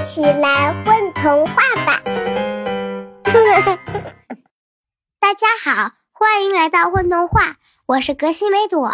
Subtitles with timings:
[0.00, 1.54] 一起来混童话
[1.84, 2.00] 吧！
[5.20, 8.88] 大家好，欢迎来到混童话，我是格西梅朵。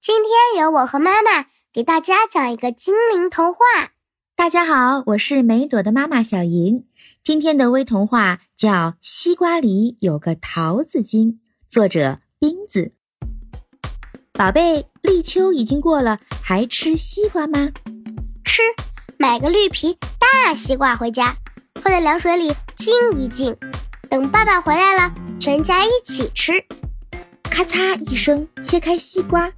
[0.00, 3.60] 今天由我和妈妈给大家讲一个精灵童话。
[4.34, 6.84] 大家好，我是梅朵的妈妈小莹。
[7.22, 11.34] 今天的微童话叫《西瓜里有个桃子精》，
[11.68, 12.92] 作者冰子。
[14.32, 17.70] 宝贝，立秋已经过了，还吃西瓜吗？
[18.44, 18.62] 吃，
[19.20, 21.36] 买个绿皮大西瓜回家，
[21.82, 23.54] 放在凉水里浸一浸。
[24.08, 26.54] 等爸爸回来了，全家一起吃。
[27.42, 29.52] 咔嚓一声，切开西瓜，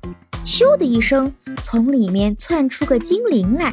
[0.44, 1.32] 咻的一声，
[1.62, 3.72] 从里面窜出个精灵来，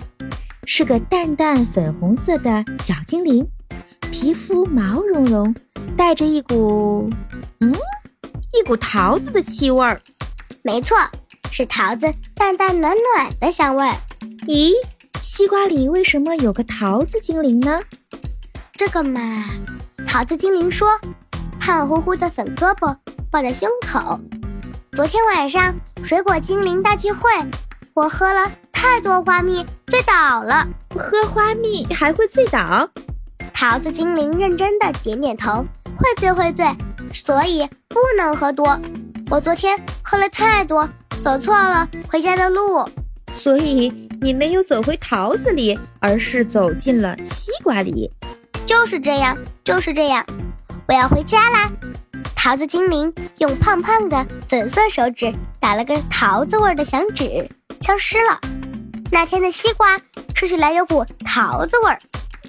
[0.64, 3.44] 是个淡淡粉红色的小精灵，
[4.12, 5.56] 皮肤毛茸茸，
[5.98, 7.10] 带着一股……
[7.62, 7.74] 嗯，
[8.54, 10.00] 一股桃子的气味儿。
[10.62, 10.96] 没错，
[11.50, 13.96] 是桃子淡淡暖暖的香味儿。
[14.46, 14.74] 咦？
[15.22, 17.80] 西瓜里为什么有个桃子精灵呢？
[18.74, 19.46] 这个嘛，
[20.08, 21.00] 桃子精灵说
[21.60, 22.96] ：“胖乎乎的粉胳膊
[23.30, 24.20] 抱在胸口。
[24.94, 27.30] 昨天晚上水果精灵大聚会，
[27.94, 30.68] 我喝了太多花蜜，醉倒了。
[30.90, 32.90] 喝花蜜还会醉倒？”
[33.54, 35.66] 桃子精灵认真的点点头
[36.00, 36.66] ：“会醉会醉，
[37.14, 38.80] 所以不能喝多。
[39.30, 40.90] 我昨天喝了太多，
[41.22, 42.90] 走错了回家的路，
[43.40, 48.12] 所以。”你没有走回桃子里，而是走进了西瓜里。
[48.66, 50.26] 就是这样，就是这样。
[50.90, 51.72] 我要回家啦！
[52.36, 58.38] 桃子精灵用胖胖的粉色手指打了个桃子味的响指，消失了。
[59.10, 59.98] 那天的西瓜
[60.36, 61.98] 吃起来有股桃子味儿。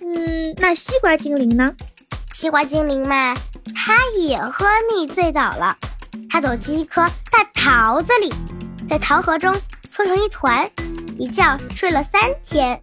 [0.02, 1.72] 嗯，那西瓜精灵呢？
[2.32, 3.32] 西瓜精灵嘛，
[3.76, 5.76] 它也喝蜜醉倒了。
[6.28, 8.34] 它走进一颗大桃子里，
[8.88, 9.54] 在桃核中
[9.90, 10.70] 搓成一团。
[11.18, 12.80] 一觉睡了三天，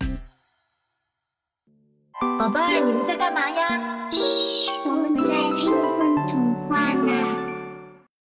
[2.38, 4.12] 宝贝儿，你们在干嘛呀？
[4.12, 4.68] 嘘。